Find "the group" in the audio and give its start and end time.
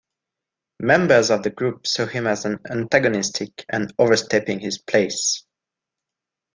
1.43-1.85